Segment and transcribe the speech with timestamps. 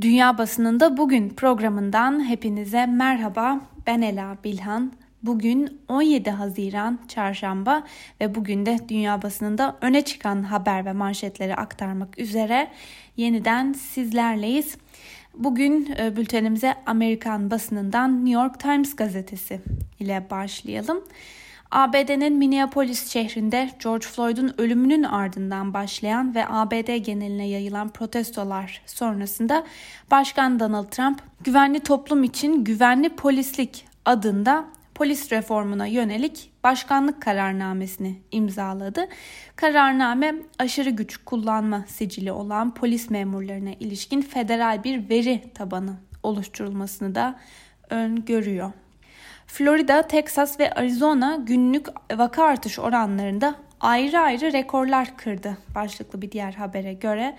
[0.00, 3.60] Dünya Basınında Bugün programından hepinize merhaba.
[3.86, 4.92] Ben Ela Bilhan.
[5.22, 7.82] Bugün 17 Haziran Çarşamba
[8.20, 12.68] ve bugün de dünya basınında öne çıkan haber ve manşetleri aktarmak üzere
[13.16, 14.76] yeniden sizlerleyiz.
[15.34, 19.60] Bugün e, bültenimize Amerikan basınından New York Times gazetesi
[20.00, 21.04] ile başlayalım.
[21.70, 29.64] ABD'nin Minneapolis şehrinde George Floyd'un ölümünün ardından başlayan ve ABD geneline yayılan protestolar sonrasında
[30.10, 34.64] Başkan Donald Trump güvenli toplum için güvenli polislik adında
[34.94, 39.08] polis reformuna yönelik başkanlık kararnamesini imzaladı.
[39.56, 47.38] Kararname aşırı güç kullanma sicili olan polis memurlarına ilişkin federal bir veri tabanı oluşturulmasını da
[47.90, 48.72] öngörüyor.
[49.46, 56.52] Florida, Texas ve Arizona günlük vaka artış oranlarında ayrı ayrı rekorlar kırdı başlıklı bir diğer
[56.52, 57.36] habere göre.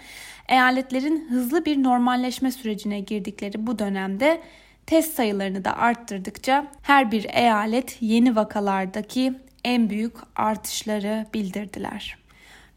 [0.48, 4.42] Eyaletlerin hızlı bir normalleşme sürecine girdikleri bu dönemde
[4.86, 12.18] test sayılarını da arttırdıkça her bir eyalet yeni vakalardaki en büyük artışları bildirdiler.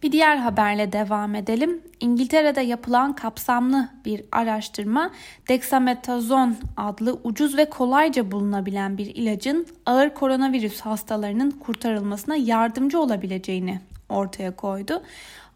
[0.02, 1.80] Bir diğer haberle devam edelim.
[2.00, 5.10] İngiltere'de yapılan kapsamlı bir araştırma
[5.48, 14.56] dexametazon adlı ucuz ve kolayca bulunabilen bir ilacın ağır koronavirüs hastalarının kurtarılmasına yardımcı olabileceğini ortaya
[14.56, 15.02] koydu.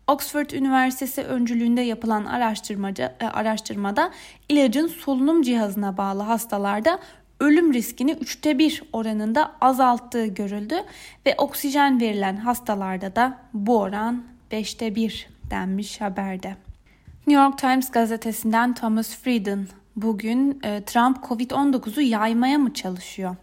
[0.07, 4.11] Oxford Üniversitesi öncülüğünde yapılan araştırmacı, e, araştırmada
[4.49, 6.99] ilacın solunum cihazına bağlı hastalarda
[7.41, 10.75] ölüm riskini üçte bir oranında azalttığı görüldü
[11.27, 16.57] ve oksijen verilen hastalarda da bu oran beşte bir denmiş haberde.
[17.27, 19.67] New York Times gazetesinden Thomas Frieden
[19.97, 23.37] bugün e, Trump Covid-19'u yaymaya mı çalışıyor?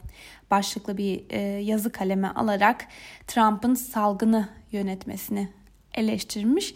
[0.51, 2.87] Başlıklı bir e, yazı kaleme alarak
[3.27, 5.49] Trump'ın salgını yönetmesini
[5.93, 6.73] eleştirmiş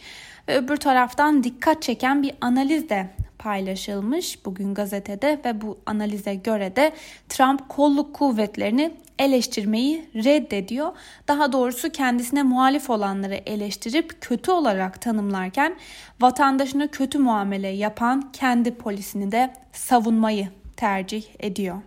[0.47, 3.09] ve öbür taraftan dikkat çeken bir analiz de
[3.45, 6.91] paylaşılmış bugün gazetede ve bu analize göre de
[7.29, 10.91] Trump kolluk kuvvetlerini eleştirmeyi reddediyor.
[11.27, 15.75] Daha doğrusu kendisine muhalif olanları eleştirip kötü olarak tanımlarken
[16.21, 21.77] vatandaşına kötü muamele yapan kendi polisini de savunmayı tercih ediyor.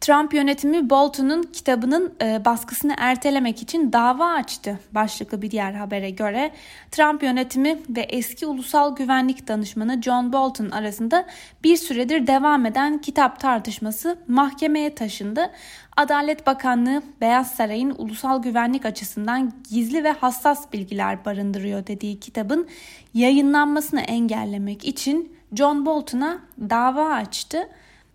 [0.00, 4.80] Trump yönetimi Bolton'un kitabının e, baskısını ertelemek için dava açtı.
[4.92, 6.50] Başlıklı bir diğer habere göre
[6.90, 11.26] Trump yönetimi ve eski ulusal güvenlik danışmanı John Bolton arasında
[11.64, 15.50] bir süredir devam eden kitap tartışması mahkemeye taşındı.
[15.96, 22.68] Adalet Bakanlığı Beyaz Saray'ın ulusal güvenlik açısından gizli ve hassas bilgiler barındırıyor dediği kitabın
[23.14, 26.38] yayınlanmasını engellemek için John Bolton'a
[26.70, 27.68] dava açtı.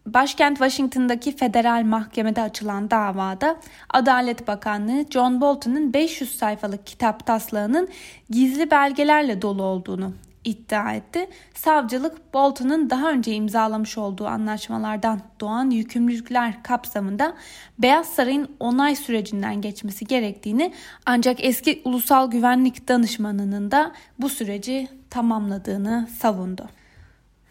[0.05, 3.57] Başkent Washington'daki federal mahkemede açılan davada
[3.89, 7.87] Adalet Bakanlığı John Bolton'un 500 sayfalık kitap taslağının
[8.29, 10.13] gizli belgelerle dolu olduğunu
[10.43, 11.27] iddia etti.
[11.53, 17.33] Savcılık Bolton'un daha önce imzalamış olduğu anlaşmalardan doğan yükümlülükler kapsamında
[17.79, 20.73] Beyaz Saray'ın onay sürecinden geçmesi gerektiğini
[21.05, 26.69] ancak eski ulusal güvenlik danışmanının da bu süreci tamamladığını savundu.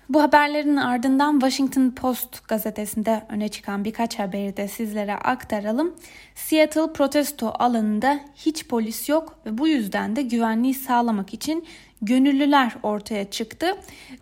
[0.09, 5.95] Bu haberlerin ardından Washington Post gazetesinde öne çıkan birkaç haberi de sizlere aktaralım.
[6.35, 11.65] Seattle protesto alanında hiç polis yok ve bu yüzden de güvenliği sağlamak için
[12.03, 13.67] gönüllüler ortaya çıktı.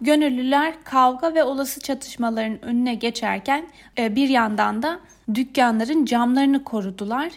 [0.01, 3.67] Gönüllüler kavga ve olası çatışmaların önüne geçerken
[3.99, 5.01] e, bir yandan da
[5.35, 7.33] dükkanların camlarını korudular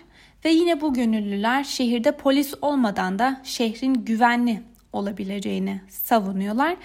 [0.46, 4.62] ve yine bu gönüllüler şehirde polis olmadan da şehrin güvenli
[4.96, 6.76] olabileceğini savunuyorlar.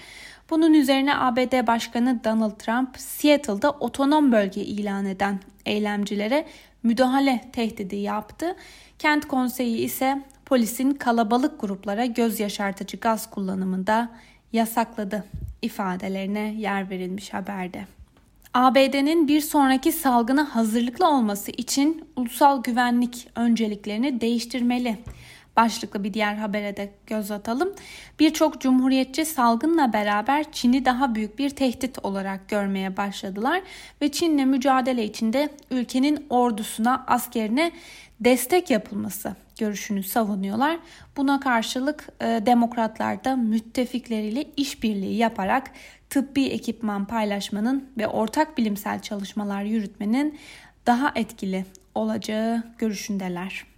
[0.49, 6.45] Bunun üzerine ABD Başkanı Donald Trump Seattle'da otonom bölge ilan eden eylemcilere
[6.83, 8.55] müdahale tehdidi yaptı.
[8.99, 14.09] Kent konseyi ise polisin kalabalık gruplara göz yaşartıcı gaz kullanımında
[14.53, 15.25] yasakladı
[15.61, 17.85] ifadelerine yer verilmiş haberde.
[18.53, 24.97] ABD'nin bir sonraki salgına hazırlıklı olması için ulusal güvenlik önceliklerini değiştirmeli
[25.57, 27.73] başlıklı bir diğer habere de göz atalım.
[28.19, 33.61] Birçok cumhuriyetçi salgınla beraber Çin'i daha büyük bir tehdit olarak görmeye başladılar
[34.01, 37.71] ve Çin'le mücadele içinde ülkenin ordusuna, askerine
[38.19, 40.79] destek yapılması görüşünü savunuyorlar.
[41.17, 45.71] Buna karşılık e, demokratlar da müttefikleriyle işbirliği yaparak
[46.09, 50.39] tıbbi ekipman paylaşmanın ve ortak bilimsel çalışmalar yürütmenin
[50.87, 51.65] daha etkili
[51.95, 53.70] olacağı görüşündeler.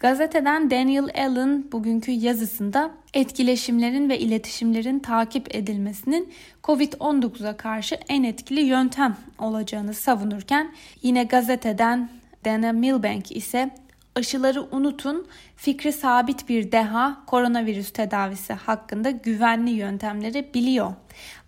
[0.00, 6.32] Gazeteden Daniel Allen bugünkü yazısında etkileşimlerin ve iletişimlerin takip edilmesinin
[6.64, 12.10] COVID-19'a karşı en etkili yöntem olacağını savunurken yine gazeteden
[12.44, 13.70] Dana Milbank ise
[14.14, 20.94] aşıları unutun, fikri sabit bir deha koronavirüs tedavisi hakkında güvenli yöntemleri biliyor.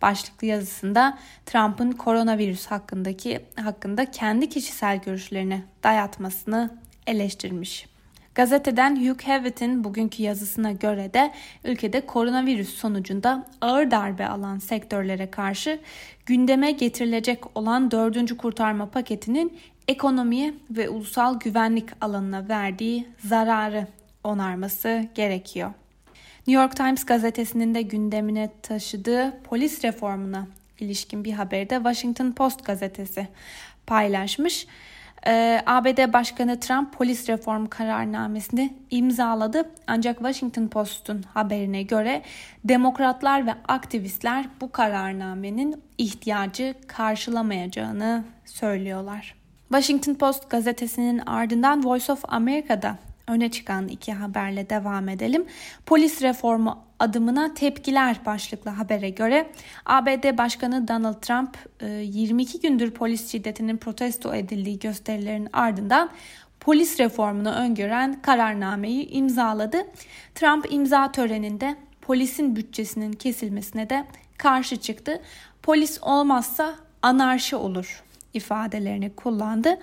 [0.03, 6.71] Başlıklı yazısında Trump'ın koronavirüs hakkındaki hakkında kendi kişisel görüşlerini dayatmasını
[7.07, 7.90] eleştirmiş.
[8.41, 11.33] Gazeteden Hugh Hewitt'in bugünkü yazısına göre de
[11.65, 15.79] ülkede koronavirüs sonucunda ağır darbe alan sektörlere karşı
[16.27, 19.59] gündeme getirilecek olan dördüncü kurtarma paketinin
[19.89, 23.87] ekonomiye ve ulusal güvenlik alanına verdiği zararı
[24.25, 25.71] onarması gerekiyor.
[26.47, 30.47] New York Times gazetesinin de gündemine taşıdığı polis reformuna
[30.79, 33.29] ilişkin bir haberi de Washington Post gazetesi
[33.87, 34.67] paylaşmış.
[35.27, 39.71] Ee, ABD Başkanı Trump polis reform kararnamesini imzaladı.
[39.87, 42.23] Ancak Washington Post'un haberine göre
[42.65, 49.35] demokratlar ve aktivistler bu kararnamenin ihtiyacı karşılamayacağını söylüyorlar.
[49.69, 52.99] Washington Post gazetesinin ardından Voice of America'da
[53.31, 55.47] öne çıkan iki haberle devam edelim.
[55.87, 59.51] Polis reformu adımına tepkiler başlıklı habere göre
[59.87, 61.59] ABD Başkanı Donald Trump
[62.03, 66.11] 22 e, gündür polis şiddetinin protesto edildiği gösterilerin ardından
[66.61, 69.87] polis reformunu öngören kararnameyi imzaladı.
[70.35, 74.05] Trump imza töreninde polisin bütçesinin kesilmesine de
[74.39, 75.23] karşı çıktı.
[75.63, 78.05] Polis olmazsa anarşi olur
[78.35, 79.79] ifadelerini kullandı.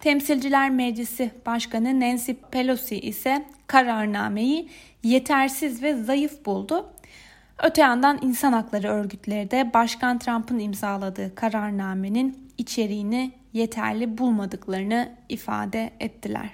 [0.00, 4.68] Temsilciler Meclisi Başkanı Nancy Pelosi ise kararnameyi
[5.02, 6.86] yetersiz ve zayıf buldu.
[7.62, 16.50] Öte yandan insan hakları örgütleri de Başkan Trump'ın imzaladığı kararnamenin içeriğini yeterli bulmadıklarını ifade ettiler.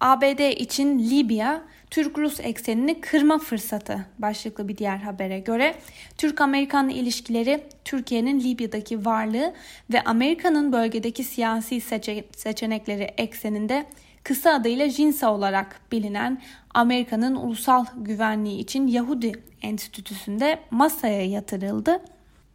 [0.00, 5.74] ABD için Libya Türk-Rus eksenini kırma fırsatı başlıklı bir diğer habere göre
[6.18, 9.54] Türk-Amerikan ilişkileri Türkiye'nin Libya'daki varlığı
[9.92, 13.86] ve Amerika'nın bölgedeki siyasi seçe seçenekleri ekseninde
[14.24, 16.42] kısa adıyla JINSA olarak bilinen
[16.74, 19.32] Amerika'nın ulusal güvenliği için Yahudi
[19.62, 22.02] Enstitüsü'nde masaya yatırıldı.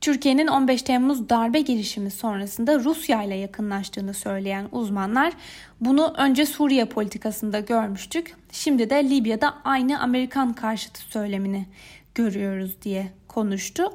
[0.06, 5.34] Türkiye'nin 15 Temmuz darbe girişimi sonrasında Rusya ile yakınlaştığını söyleyen uzmanlar
[5.82, 8.36] bunu önce Suriye politikasında görmüştük.
[8.52, 11.66] Şimdi de Libya'da aynı Amerikan karşıtı söylemini
[12.16, 13.90] görüyoruz diye konuştu.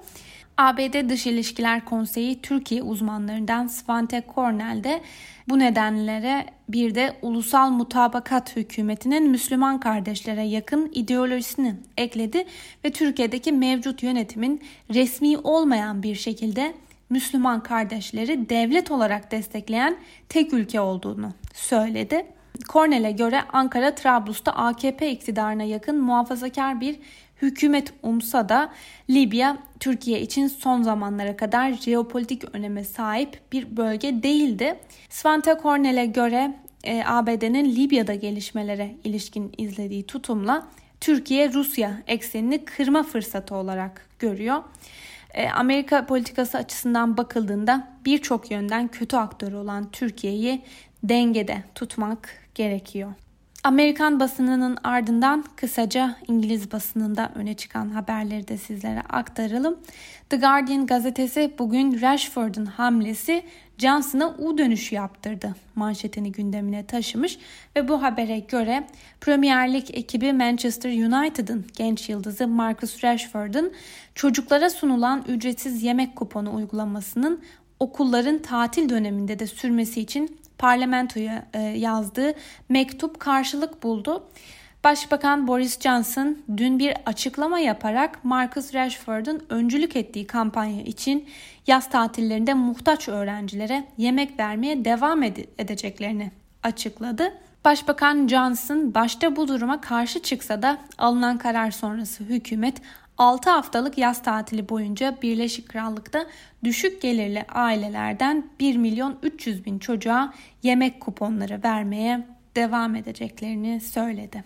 [0.61, 5.01] ABD Dış İlişkiler Konseyi Türkiye uzmanlarından Svante Cornell de
[5.49, 12.45] bu nedenlere bir de ulusal mutabakat hükümetinin Müslüman kardeşlere yakın ideolojisini ekledi
[12.85, 14.63] ve Türkiye'deki mevcut yönetimin
[14.95, 16.75] resmi olmayan bir şekilde
[17.11, 19.97] Müslüman kardeşleri devlet olarak destekleyen
[20.29, 22.27] tek ülke olduğunu söyledi.
[22.69, 26.97] Cornell'e göre Ankara Trablus'ta AKP iktidarına yakın muhafazakar bir
[27.43, 28.73] hükümet umsa da
[29.11, 34.79] Libya Türkiye için son zamanlara kadar jeopolitik öneme sahip bir bölge değildi.
[35.09, 36.55] Svante Cornell'e göre
[36.85, 40.67] e, ABD'nin Libya'da gelişmelere ilişkin izlediği tutumla
[41.01, 44.63] Türkiye Rusya eksenini kırma fırsatı olarak görüyor.
[45.35, 50.63] E, Amerika politikası açısından bakıldığında birçok yönden kötü aktör olan Türkiye'yi
[51.03, 53.13] dengede tutmak gerekiyor.
[53.65, 59.79] Amerikan basınının ardından kısaca İngiliz basınında öne çıkan haberleri de sizlere aktaralım.
[60.31, 63.43] The Guardian gazetesi bugün Rashford'un hamlesi
[63.79, 67.39] Johnson'a U dönüşü yaptırdı manşetini gündemine taşımış
[67.77, 68.87] ve bu habere göre
[69.21, 73.73] Premier Lig ekibi Manchester United'ın genç yıldızı Marcus Rashford'un
[74.15, 77.41] çocuklara sunulan ücretsiz yemek kuponu uygulamasının
[77.81, 82.35] okulların tatil döneminde de sürmesi için parlamentoya e, yazdığı
[82.69, 84.25] mektup karşılık buldu.
[84.85, 91.29] Başbakan Boris Johnson dün bir açıklama yaparak Marcus Rashford'un öncülük ettiği kampanya için
[91.67, 95.23] yaz tatillerinde muhtaç öğrencilere yemek vermeye devam
[95.59, 96.31] edeceklerini
[96.63, 97.33] açıkladı.
[97.65, 102.83] Başbakan Johnson başta bu duruma karşı çıksa da alınan karar sonrası hükümet
[103.21, 106.27] 6 haftalık yaz tatili boyunca Birleşik Krallık'ta
[106.65, 114.45] düşük gelirli ailelerden 1 milyon 300 bin çocuğa yemek kuponları vermeye devam edeceklerini söyledi.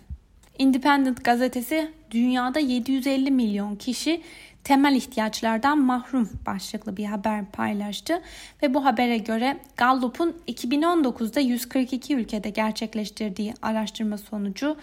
[0.59, 4.23] Independent gazetesi dünyada 750 milyon kişi
[4.65, 8.23] temel ihtiyaçlardan mahrum başlıklı bir haber paylaştı
[8.63, 14.77] ve bu habere göre Gallup'un 2019'da 142 ülkede gerçekleştirdiği araştırma sonucu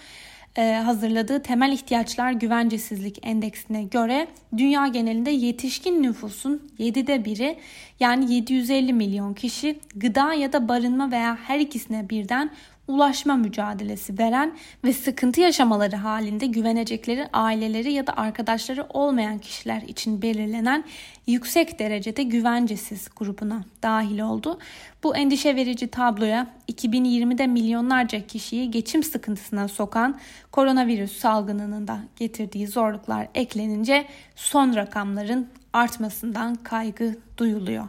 [0.57, 4.27] hazırladığı temel ihtiyaçlar güvencesizlik endeksine göre
[4.57, 7.57] dünya genelinde yetişkin nüfusun 7'de biri
[7.99, 12.49] yani 750 milyon kişi gıda ya da barınma veya her ikisine birden
[12.91, 20.21] ulaşma mücadelesi veren ve sıkıntı yaşamaları halinde güvenecekleri aileleri ya da arkadaşları olmayan kişiler için
[20.21, 20.83] belirlenen
[21.27, 24.59] yüksek derecede güvencesiz grubuna dahil oldu.
[25.03, 30.19] Bu endişe verici tabloya 2020'de milyonlarca kişiyi geçim sıkıntısına sokan
[30.51, 34.05] koronavirüs salgınının da getirdiği zorluklar eklenince
[34.35, 37.87] son rakamların artmasından kaygı duyuluyor.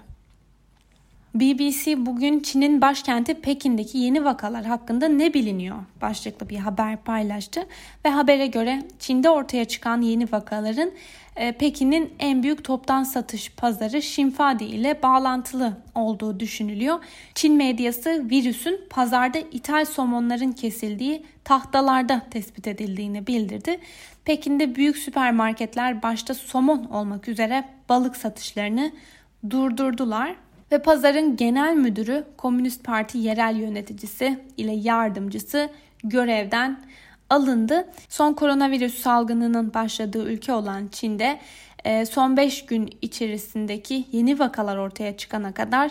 [1.34, 7.66] BBC bugün Çin'in başkenti Pekin'deki yeni vakalar hakkında ne biliniyor başlıklı bir haber paylaştı
[8.04, 10.90] ve habere göre Çin'de ortaya çıkan yeni vakaların
[11.36, 16.98] e, Pekin'in en büyük toptan satış pazarı Xinfadi ile bağlantılı olduğu düşünülüyor.
[17.34, 23.80] Çin medyası virüsün pazarda ithal somonların kesildiği tahtalarda tespit edildiğini bildirdi.
[24.24, 28.92] Pekin'de büyük süpermarketler başta somon olmak üzere balık satışlarını
[29.50, 30.34] durdurdular
[30.72, 35.70] ve pazarın genel müdürü Komünist Parti yerel yöneticisi ile yardımcısı
[36.04, 36.80] görevden
[37.30, 37.88] alındı.
[38.08, 41.38] Son koronavirüs salgınının başladığı ülke olan Çin'de
[41.84, 45.90] e, son 5 gün içerisindeki yeni vakalar ortaya çıkana kadar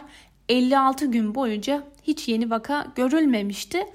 [0.50, 3.86] 56 gün boyunca hiç yeni vaka görülmemişti.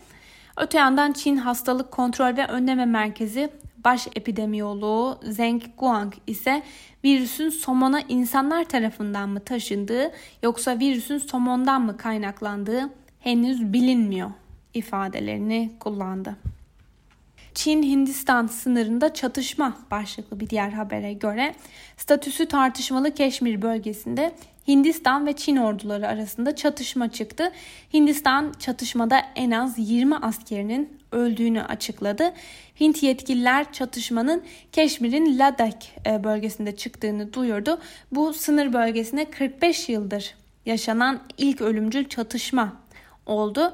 [0.57, 3.50] Öte yandan Çin Hastalık Kontrol ve Önleme Merkezi
[3.85, 6.62] baş epidemiyoloğu Zheng Guang ise
[7.04, 12.90] virüsün somona insanlar tarafından mı taşındığı yoksa virüsün somondan mı kaynaklandığı
[13.21, 14.30] henüz bilinmiyor
[14.75, 16.37] ifadelerini kullandı.
[17.54, 21.54] Çin-Hindistan sınırında çatışma başlıklı bir diğer habere göre
[21.97, 24.35] statüsü tartışmalı Keşmir bölgesinde
[24.68, 27.52] Hindistan ve Çin orduları arasında çatışma çıktı.
[27.95, 32.32] Hindistan çatışmada en az 20 askerinin öldüğünü açıkladı.
[32.80, 37.78] Hint yetkililer çatışmanın Keşmir'in Ladakh e, bölgesinde çıktığını duyurdu.
[38.12, 40.34] Bu sınır bölgesine 45 yıldır
[40.66, 42.72] yaşanan ilk ölümcül çatışma
[43.26, 43.72] oldu.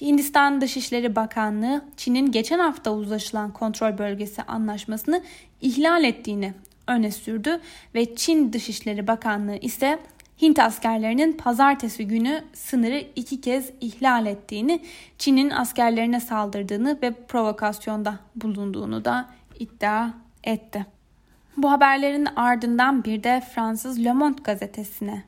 [0.00, 5.22] Hindistan Dışişleri Bakanlığı Çin'in geçen hafta uzlaşılan kontrol bölgesi anlaşmasını
[5.60, 6.54] ihlal ettiğini
[6.86, 7.60] öne sürdü
[7.94, 9.98] ve Çin Dışişleri Bakanlığı ise
[10.42, 14.82] Hint askerlerinin pazartesi günü sınırı iki kez ihlal ettiğini,
[15.18, 20.08] Çin'in askerlerine saldırdığını ve provokasyonda bulunduğunu da iddia
[20.44, 20.86] etti.
[21.56, 25.24] Bu haberlerin ardından bir de Fransız Le Monde gazetesine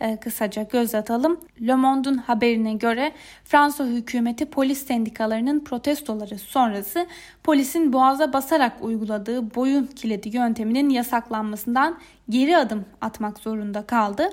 [0.00, 1.40] e, kısaca göz atalım.
[1.66, 3.12] Le Monde'un haberine göre
[3.44, 7.06] Fransa hükümeti polis sendikalarının protestoları sonrası
[7.42, 14.30] polisin boğaza basarak uyguladığı boyun kilidi yönteminin yasaklanmasından geri adım atmak zorunda kaldı.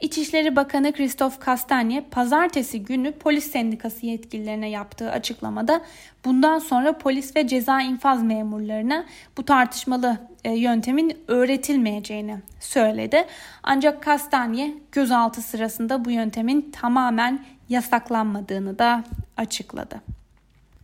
[0.00, 5.80] İçişleri Bakanı Christophe Castagne pazartesi günü polis sendikası yetkililerine yaptığı açıklamada
[6.24, 9.04] bundan sonra polis ve ceza infaz memurlarına
[9.36, 13.24] bu tartışmalı e, yöntemin öğretilmeyeceğini söyledi.
[13.62, 19.04] Ancak Castagne gözaltı sırasında bu yöntemin tamamen yasaklanmadığını da
[19.36, 20.17] açıkladı.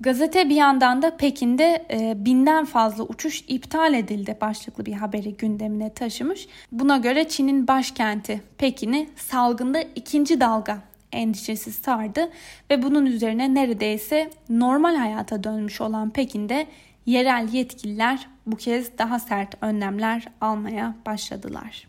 [0.00, 5.94] Gazete bir yandan da Pekin'de e, binden fazla uçuş iptal edildi başlıklı bir haberi gündemine
[5.94, 6.48] taşımış.
[6.72, 10.78] Buna göre Çin'in başkenti Pekin'i salgında ikinci dalga
[11.12, 12.30] endişesi sardı
[12.70, 16.66] ve bunun üzerine neredeyse normal hayata dönmüş olan Pekin'de
[17.06, 21.88] yerel yetkililer bu kez daha sert önlemler almaya başladılar.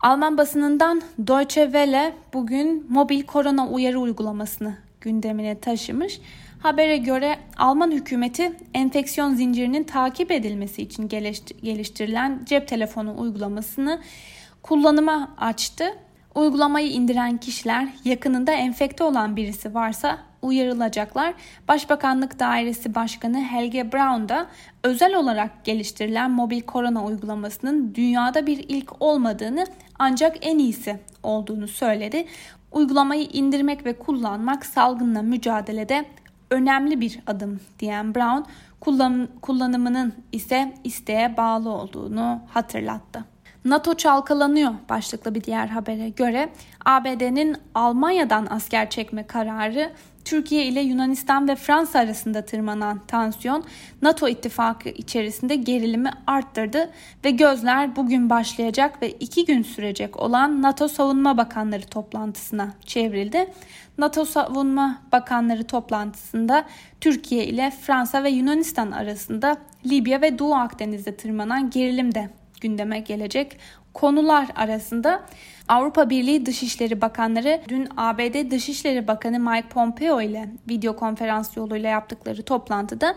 [0.00, 6.20] Alman basınından Deutsche Welle bugün mobil korona uyarı uygulamasını gündemine taşımış.
[6.62, 11.08] Habere göre Alman hükümeti enfeksiyon zincirinin takip edilmesi için
[11.62, 14.00] geliştirilen cep telefonu uygulamasını
[14.62, 15.84] kullanıma açtı.
[16.34, 21.34] Uygulamayı indiren kişiler yakınında enfekte olan birisi varsa uyarılacaklar.
[21.68, 24.46] Başbakanlık Dairesi Başkanı Helge Braun da
[24.84, 29.66] özel olarak geliştirilen mobil korona uygulamasının dünyada bir ilk olmadığını
[29.98, 32.24] ancak en iyisi olduğunu söyledi.
[32.72, 36.04] Uygulamayı indirmek ve kullanmak salgınla mücadelede
[36.52, 43.24] önemli bir adım diyen Brown kullan kullanımının ise isteğe bağlı olduğunu hatırlattı.
[43.64, 46.48] NATO çalkalanıyor başlıklı bir diğer habere göre
[46.84, 49.92] ABD'nin Almanya'dan asker çekme kararı
[50.24, 53.64] Türkiye ile Yunanistan ve Fransa arasında tırmanan tansiyon
[54.02, 56.90] NATO ittifakı içerisinde gerilimi arttırdı
[57.24, 63.52] ve gözler bugün başlayacak ve iki gün sürecek olan NATO Savunma Bakanları toplantısına çevrildi.
[63.98, 66.64] NATO Savunma Bakanları toplantısında
[67.00, 73.58] Türkiye ile Fransa ve Yunanistan arasında Libya ve Doğu Akdeniz'de tırmanan gerilim de gündeme gelecek
[73.94, 75.22] konular arasında
[75.68, 82.42] Avrupa Birliği Dışişleri Bakanları dün ABD Dışişleri Bakanı Mike Pompeo ile video konferans yoluyla yaptıkları
[82.42, 83.14] toplantıda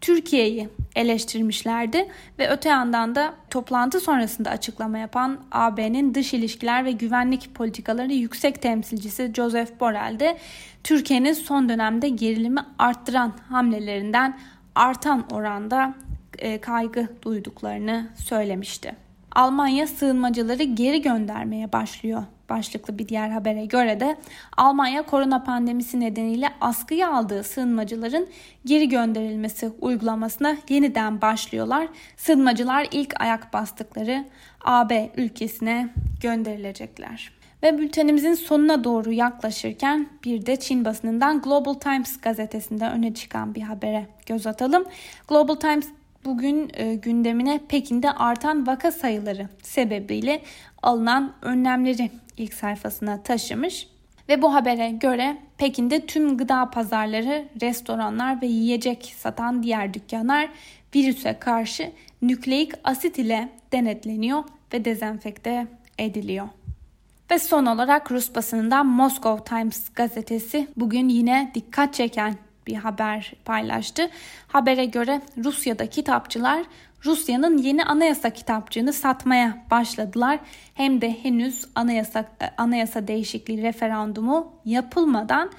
[0.00, 7.54] Türkiye'yi eleştirmişlerdi ve öte yandan da toplantı sonrasında açıklama yapan AB'nin dış ilişkiler ve güvenlik
[7.54, 10.38] politikaları yüksek temsilcisi Joseph Borrell de
[10.84, 14.38] Türkiye'nin son dönemde gerilimi arttıran hamlelerinden
[14.74, 15.94] artan oranda
[16.38, 19.05] e, kaygı duyduklarını söylemişti.
[19.36, 24.16] Almanya sığınmacıları geri göndermeye başlıyor başlıklı bir diğer habere göre de
[24.56, 28.28] Almanya korona pandemisi nedeniyle askıya aldığı sığınmacıların
[28.64, 31.88] geri gönderilmesi uygulamasına yeniden başlıyorlar.
[32.16, 34.24] Sığınmacılar ilk ayak bastıkları
[34.64, 35.88] AB ülkesine
[36.22, 37.32] gönderilecekler.
[37.62, 43.62] Ve bültenimizin sonuna doğru yaklaşırken bir de Çin basınından Global Times gazetesinde öne çıkan bir
[43.62, 44.84] habere göz atalım.
[45.28, 45.88] Global Times
[46.26, 50.42] bugün e, gündemine Pekin'de artan vaka sayıları sebebiyle
[50.82, 53.88] alınan önlemleri ilk sayfasına taşımış.
[54.28, 60.48] Ve bu habere göre Pekin'de tüm gıda pazarları, restoranlar ve yiyecek satan diğer dükkanlar
[60.94, 61.92] virüse karşı
[62.22, 65.66] nükleik asit ile denetleniyor ve dezenfekte
[65.98, 66.48] ediliyor.
[67.30, 72.34] Ve son olarak Rus basınından Moscow Times gazetesi bugün yine dikkat çeken
[72.66, 74.10] bir haber paylaştı.
[74.48, 76.62] Habere göre Rusya'da kitapçılar
[77.04, 80.38] Rusya'nın yeni anayasa kitapçığını satmaya başladılar.
[80.74, 82.24] Hem de henüz anayasa
[82.58, 85.50] anayasa değişikliği referandumu yapılmadan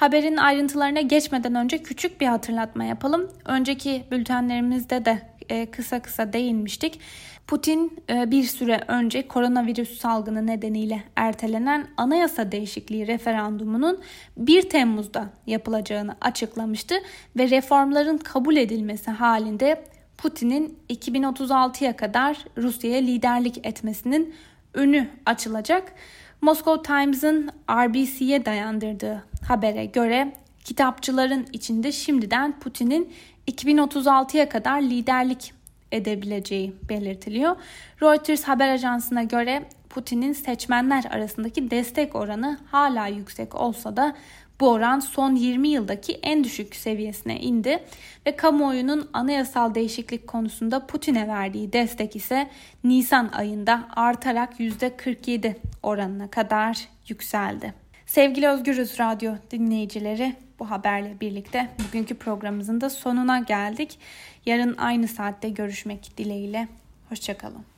[0.00, 3.30] Haberin ayrıntılarına geçmeden önce küçük bir hatırlatma yapalım.
[3.44, 5.29] Önceki bültenlerimizde de
[5.70, 7.00] kısa kısa değinmiştik.
[7.46, 14.00] Putin e, bir süre önce koronavirüs salgını nedeniyle ertelenen anayasa değişikliği referandumunun
[14.36, 16.94] 1 Temmuz'da yapılacağını açıklamıştı
[17.36, 19.84] ve reformların kabul edilmesi halinde
[20.18, 24.34] Putin'in 2036'ya kadar Rusya'ya liderlik etmesinin
[24.74, 25.92] önü açılacak.
[26.40, 30.32] Moscow Times'ın RBC'ye dayandırdığı habere göre
[30.64, 33.12] kitapçıların içinde şimdiden Putin'in
[33.50, 35.52] 2036'ya kadar liderlik
[35.92, 37.56] edebileceği belirtiliyor.
[38.02, 44.16] Reuters haber ajansına göre Putin'in seçmenler arasındaki destek oranı hala yüksek olsa da
[44.60, 47.84] bu oran son 20 yıldaki en düşük seviyesine indi
[48.26, 52.50] ve kamuoyunun anayasal değişiklik konusunda Putin'e verdiği destek ise
[52.84, 57.79] Nisan ayında artarak %47 oranına kadar yükseldi.
[58.10, 63.98] Sevgili Özgürüz Radyo dinleyicileri bu haberle birlikte bugünkü programımızın da sonuna geldik.
[64.46, 66.68] Yarın aynı saatte görüşmek dileğiyle.
[67.08, 67.69] Hoşçakalın.